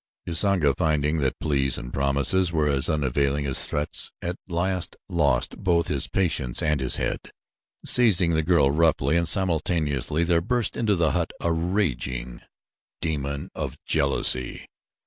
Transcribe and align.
Usanga 0.25 0.73
finding 0.75 1.19
that 1.19 1.37
pleas 1.39 1.77
and 1.77 1.93
promises 1.93 2.51
were 2.51 2.67
as 2.67 2.89
unavailing 2.89 3.45
as 3.45 3.67
threats, 3.69 4.11
at 4.19 4.35
last 4.47 4.95
lost 5.07 5.59
both 5.59 5.89
his 5.89 6.07
patience 6.07 6.63
and 6.63 6.79
his 6.79 6.95
head, 6.95 7.19
seizing 7.85 8.31
the 8.31 8.41
girl 8.41 8.71
roughly, 8.71 9.15
and 9.15 9.27
simultaneously 9.27 10.23
there 10.23 10.41
burst 10.41 10.75
into 10.75 10.95
the 10.95 11.11
hut 11.11 11.31
a 11.39 11.51
raging 11.53 12.41
demon 12.99 13.51
of 13.53 13.77
jealousy. 13.85 14.65